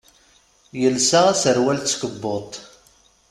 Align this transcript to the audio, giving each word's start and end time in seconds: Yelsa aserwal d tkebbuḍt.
Yelsa 0.81 1.19
aserwal 1.31 1.77
d 1.79 1.85
tkebbuḍt. 1.87 2.53